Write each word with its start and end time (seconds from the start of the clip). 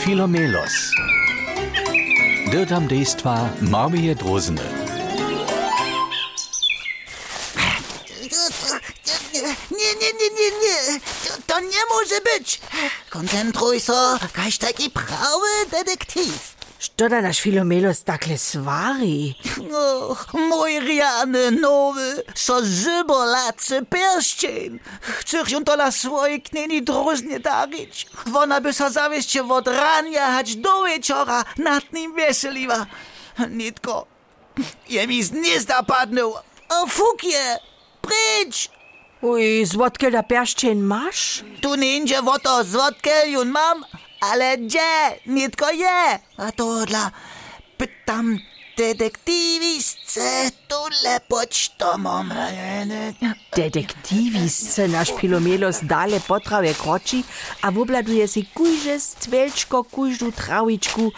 Filomelos. 0.00 0.72
Dirtam 2.50 2.88
dejstva 2.88 3.48
Marmije 3.60 4.14
Drozene. 4.14 4.62
Nie, 9.70 9.94
nie, 9.94 10.12
nie, 10.12 10.30
nie, 10.30 10.50
nie. 10.62 11.00
To, 11.28 11.34
to 11.46 11.60
nie 11.60 11.84
może 11.90 12.20
być. 12.20 12.60
Koncentruj 13.10 13.80
się, 13.80 13.92
kaś 14.32 14.58
taki 14.58 14.90
prawy 14.90 15.48
detektyw. 15.70 16.49
Što 16.80 17.08
da 17.08 17.20
naš 17.20 17.40
Filomelos 17.40 18.02
takle 18.02 18.38
svari? 18.38 19.34
Och, 20.08 20.34
mój 20.34 20.80
riany 20.80 21.50
nowy, 21.50 22.22
so 22.34 22.60
zyborlacy 22.62 23.86
pierścień. 23.90 24.78
Chcesz 25.00 25.50
ją 25.50 25.64
to 25.64 25.76
na 25.76 25.92
swojej 25.92 26.42
knini 26.42 26.82
drużnie 26.82 27.40
darić. 27.40 28.06
Ona 28.34 28.60
by 28.60 28.72
so 28.72 28.90
zawieście 28.90 29.44
od 29.44 29.68
rania 29.68 30.26
hać 30.26 30.56
do 30.56 30.84
wieczora 30.84 31.44
nad 31.56 31.92
nim 31.92 32.14
weseliła. 32.14 32.86
Nitko, 33.50 34.06
je 34.88 35.06
mi 35.06 35.22
z 35.22 35.30
gniezda 35.30 35.82
padnął. 35.82 36.34
O, 36.68 36.86
fuk 36.86 37.24
je, 37.24 37.58
pryć. 38.02 38.70
Uj, 39.22 39.66
zwodke 39.66 40.10
da 40.10 40.22
perščen 40.22 40.80
maš? 40.80 41.44
Tu 41.60 41.76
ninja 41.76 42.22
woto 42.22 42.64
zwodkeljun 42.64 43.50
mam, 43.50 43.84
ale 44.20 44.58
gdzie, 44.58 45.20
nitko 45.26 45.70
je. 45.70 46.18
A 46.36 46.52
to 46.52 46.86
dla, 46.86 47.10
pytam 47.76 48.38
detektywisce, 48.80 50.50
tule 50.68 51.20
pocztomom. 51.28 52.32
Detektivisce 53.56 54.88
naš 54.88 55.08
Filomelos 55.18 55.80
dale 55.82 56.20
potrawie 56.20 56.74
kroči 56.74 57.24
a 57.62 57.70
wobladuje 57.70 58.28
si 58.28 58.46
kujże 58.54 59.00
stwielčko 59.00 59.84
kujždu 59.84 60.32
trawičku. 60.32 61.12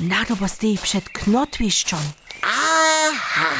Nadobo 0.00 0.48
stej 0.48 0.78
przed 0.78 1.08
knotwiszczą. 1.08 1.96
Aha, 2.42 3.54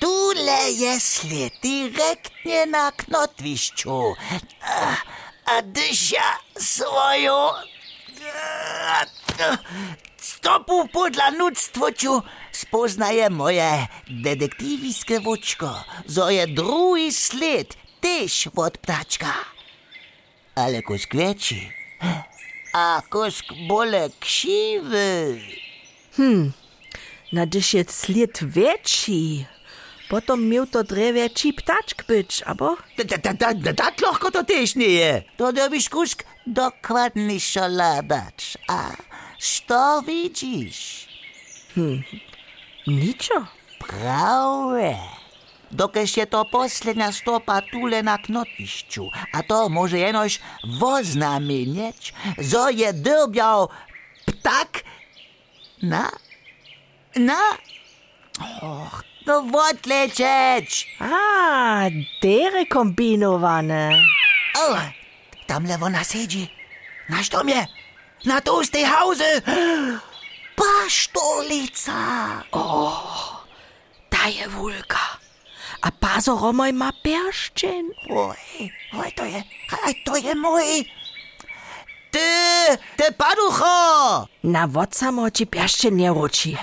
tule 0.00 0.72
je 0.72 1.00
sled 1.00 1.52
direktnie 1.62 2.66
na 2.66 2.92
knotwiszczu. 2.92 4.14
A, 4.62 4.96
a 5.44 5.62
dysia 5.62 6.38
swoją 6.58 7.34
a, 7.50 7.75
Stopu 10.18 10.88
podlanuctwo 10.92 11.90
ću 11.90 12.20
spoznaje 12.52 13.30
moje 13.30 13.86
detektivijske 14.24 15.18
vočko, 15.18 15.70
zoje 16.06 16.46
drugi 16.46 17.12
sled, 17.12 17.66
tež 18.00 18.46
od 18.56 18.78
ptačka. 18.78 19.32
Ale 20.54 20.82
ko 20.82 20.98
skveči, 20.98 21.68
a 22.74 23.00
kosk 23.08 23.44
bole 23.68 24.08
kšivi. 24.20 25.40
Hm, 26.16 26.48
nadež 27.32 27.74
je 27.74 27.84
sled 27.88 28.38
večji. 28.40 29.46
Potom 30.08 30.48
miał 30.48 30.66
to 30.66 30.84
drewieci 30.84 31.52
ptaczk 31.52 32.06
być, 32.06 32.42
abo? 32.42 32.76
Tak 33.76 34.00
lahko 34.00 34.30
to 34.30 34.44
też 34.44 34.76
nie 34.76 34.88
je. 34.88 35.22
To 35.36 35.52
dobisz 35.52 35.88
kusk 35.88 36.24
dokładnie 36.46 37.40
szalabacz. 37.40 38.58
A 38.68 38.90
co 39.68 40.02
widzisz? 40.02 41.08
Niczo. 42.86 43.46
Prawe. 43.78 44.94
Dokąd 45.72 46.10
się 46.10 46.26
to 46.26 46.44
poslednia 46.44 47.12
stopa 47.12 47.62
tule 47.62 48.02
na 48.02 48.18
knotwiszczu, 48.18 49.10
a 49.32 49.42
to 49.42 49.68
może 49.68 49.98
jenoś 49.98 50.40
woznamienieć, 50.78 52.14
zo 52.38 52.70
je 52.70 52.92
dybiał 52.92 53.68
ptak 54.26 54.82
na, 55.82 56.10
na, 57.16 57.38
och, 58.62 59.04
no 59.26 59.44
odlecieć. 59.70 60.96
A, 61.00 61.90
dere 62.22 62.66
kombinowane. 62.66 63.90
O, 64.58 64.76
tam 65.46 65.66
lewo 65.66 65.88
na 65.88 66.04
siedzi. 66.04 66.48
Na 67.08 67.22
sztomie. 67.22 67.66
Na 68.24 68.40
tłustej 68.40 68.84
hauzy. 68.84 69.42
Pasztolica. 70.56 71.92
Daje 74.10 74.48
wulka. 74.48 75.18
A 75.82 75.90
pazo 75.90 76.38
romoj 76.40 76.72
ma 76.72 76.92
perščen. 77.02 77.90
Oj, 78.10 78.70
oj, 78.92 79.12
to 79.12 79.24
je, 79.24 79.42
to 80.04 80.16
je 80.16 80.34
mój. 80.34 80.86
Ty 82.96 83.12
paducho. 83.12 84.26
Na 84.44 84.66
wocamo 84.66 85.30
ci 85.30 85.46
perščen 85.46 85.96
nie 85.96 86.10
ruči. 86.10 86.56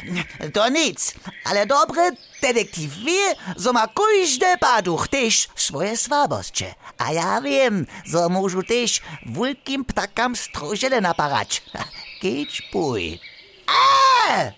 To 0.53 0.69
nic, 0.69 1.13
ale 1.45 1.65
dobry 1.65 2.11
detektyw 2.41 2.91
wie, 3.05 3.35
że 3.57 3.73
ma 3.73 3.87
każdy 3.87 4.57
paduch 4.59 5.07
też 5.07 5.47
swoje 5.55 5.97
słabości. 5.97 6.65
A 6.97 7.11
ja 7.11 7.41
wiem, 7.41 7.85
że 8.05 8.29
może 8.29 8.63
też 8.63 9.01
wielkim 9.25 9.85
ptakam 9.85 10.35
stroziele 10.35 11.01
naparać. 11.01 11.63
Geht 12.21 12.49
pój. 12.71 13.19
A! 13.67 14.51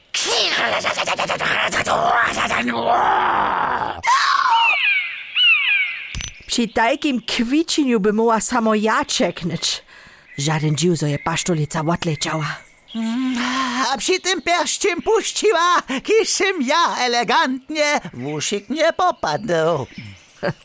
Przy 6.48 6.68
takim 6.68 7.22
kwiczeniu 7.22 8.00
by 8.00 8.14
mogła 8.14 8.42
samo 8.42 8.76
ja 8.76 9.06
czeknąć. 9.06 9.85
Żaden 10.38 10.76
dziw, 10.76 10.98
zo 10.98 11.08
je 11.08 11.20
pasztolica 11.20 11.82
odleciała. 11.82 12.58
A 13.94 13.98
przy 13.98 14.20
tym 14.20 14.42
pierściem 14.42 15.02
puściła, 15.02 15.82
kiszym 16.04 16.62
ja 16.62 16.98
elegantnie 17.06 18.00
w 18.14 18.26
uszyk 18.26 18.70
nie 18.70 18.94
popadł. 18.94 19.88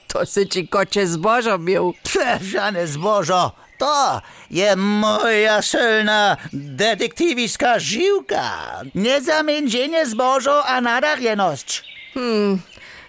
To 0.09 0.26
sy 0.26 0.47
ci 0.47 0.69
kocie 0.69 1.06
zbożo 1.06 1.59
miał. 1.59 1.94
Przewrzane 2.03 2.86
zbożo, 2.86 3.53
to 3.78 4.20
je 4.50 4.76
moja 4.76 5.62
silna 5.62 6.36
detektywiska 6.53 7.78
żyłka. 7.78 8.80
Niezamienienie 8.94 10.06
zbożo, 10.06 10.66
a 10.66 10.80
nadarjeność. 10.80 11.84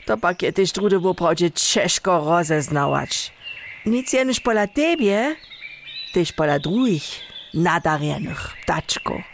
To 0.05 0.17
pak 0.17 0.41
je 0.41 0.53
tyś 0.53 0.71
trudy 0.71 0.99
woprawdzie 0.99 1.51
ciężko 1.51 2.25
rozeznawać. 2.25 3.31
Nic 3.85 4.13
jeniż 4.13 4.39
pola 4.39 4.67
tebie, 4.67 5.35
tyś 6.13 6.31
pola 6.31 6.59
drugich 6.59 7.03
nadarjenych 7.53 8.53
ptaczków. 8.63 9.30